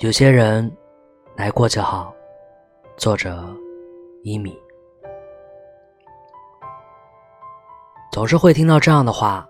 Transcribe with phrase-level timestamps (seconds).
[0.00, 0.70] 有些人
[1.34, 2.14] 来过就好。
[2.96, 3.44] 作者：
[4.22, 4.56] 一米。
[8.12, 9.44] 总是会听到这样的话：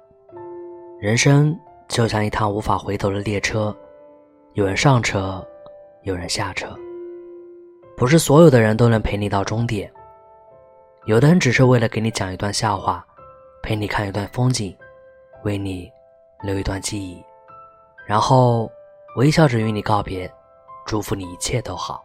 [0.98, 1.54] 人生
[1.86, 3.76] 就像一趟无法回头的列车，
[4.54, 5.46] 有人上车，
[6.04, 6.74] 有人下车。
[7.94, 9.92] 不是所有的人都能陪你到终点。
[11.04, 13.06] 有的人只是为了给你讲一段笑话，
[13.62, 14.74] 陪你看一段风景，
[15.44, 15.90] 为你
[16.42, 17.22] 留一段记忆，
[18.06, 18.70] 然后
[19.16, 20.30] 微笑着与你告别。
[20.88, 22.02] 祝福你一切都好。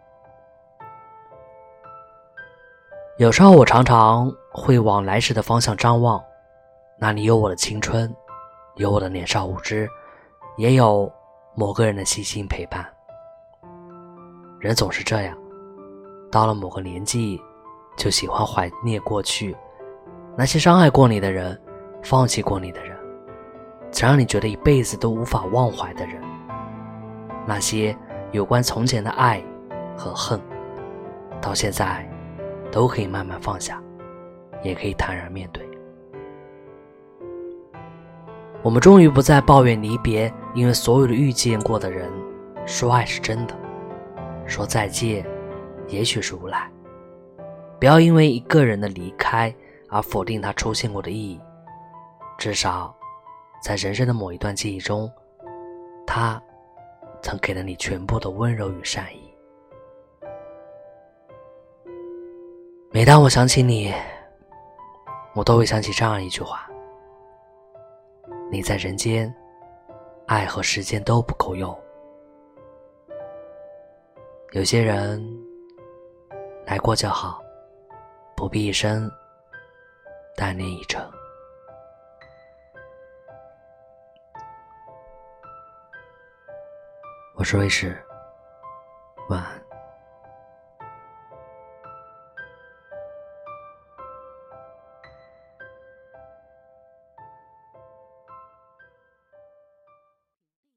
[3.18, 6.22] 有时候我常常会往来时的方向张望，
[7.00, 8.14] 那里有我的青春，
[8.76, 9.88] 有我的年少无知，
[10.58, 11.10] 也有
[11.56, 12.86] 某个人的细心陪伴。
[14.60, 15.34] 人总是这样，
[16.30, 17.42] 到了某个年纪，
[17.96, 19.56] 就喜欢怀念过去，
[20.36, 21.58] 那些伤害过你的人，
[22.04, 23.00] 放弃过你的人，
[23.94, 26.22] 曾让你觉得一辈子都无法忘怀的人，
[27.48, 27.98] 那些。
[28.34, 29.42] 有关从前的爱
[29.96, 30.42] 和恨，
[31.40, 32.04] 到现在
[32.72, 33.80] 都可以慢慢放下，
[34.64, 35.64] 也可以坦然面对。
[38.64, 42.12] 我们终于不再抱怨离别，因为所有的遇见过的人，
[42.66, 43.54] 说爱是真的，
[44.48, 45.24] 说再见，
[45.88, 46.68] 也许是无赖。
[47.80, 49.54] 不要因为一个人的离开
[49.90, 51.40] 而否定他出现过的意义，
[52.40, 52.96] 至少
[53.62, 55.08] 在人生的某一段记忆中，
[56.08, 56.42] 他。
[57.24, 59.34] 曾给了你全部的温柔与善意。
[62.92, 63.92] 每当我想起你，
[65.34, 66.70] 我都会想起这样一句话：
[68.52, 69.34] 你在人间，
[70.28, 71.76] 爱和时间都不够用。
[74.52, 75.26] 有些人
[76.66, 77.42] 来过就好，
[78.36, 79.10] 不必一生
[80.36, 81.02] 单恋一程。
[87.44, 88.02] 我是卫士，
[89.28, 89.63] 晚安。